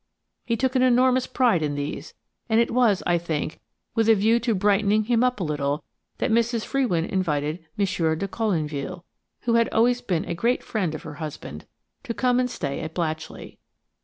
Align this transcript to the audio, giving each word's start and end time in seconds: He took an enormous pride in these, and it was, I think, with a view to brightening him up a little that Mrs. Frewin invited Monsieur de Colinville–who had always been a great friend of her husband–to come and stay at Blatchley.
He 0.47 0.57
took 0.57 0.75
an 0.75 0.81
enormous 0.81 1.27
pride 1.27 1.61
in 1.61 1.75
these, 1.75 2.15
and 2.49 2.59
it 2.59 2.71
was, 2.71 3.03
I 3.05 3.19
think, 3.19 3.59
with 3.93 4.09
a 4.09 4.15
view 4.15 4.39
to 4.39 4.55
brightening 4.55 5.03
him 5.03 5.23
up 5.23 5.39
a 5.39 5.43
little 5.43 5.83
that 6.17 6.31
Mrs. 6.31 6.65
Frewin 6.65 7.05
invited 7.05 7.63
Monsieur 7.77 8.15
de 8.15 8.27
Colinville–who 8.27 9.53
had 9.53 9.69
always 9.69 10.01
been 10.01 10.25
a 10.25 10.33
great 10.33 10.63
friend 10.63 10.95
of 10.95 11.03
her 11.03 11.13
husband–to 11.21 12.13
come 12.15 12.39
and 12.39 12.49
stay 12.49 12.79
at 12.79 12.95
Blatchley. 12.95 13.59